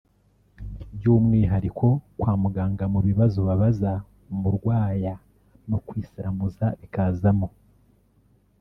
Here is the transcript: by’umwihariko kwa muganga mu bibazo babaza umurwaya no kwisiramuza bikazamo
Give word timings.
by’umwihariko 0.95 1.87
kwa 2.19 2.33
muganga 2.41 2.83
mu 2.93 2.99
bibazo 3.07 3.39
babaza 3.47 3.91
umurwaya 4.33 5.13
no 5.69 5.77
kwisiramuza 5.87 6.65
bikazamo 6.79 7.47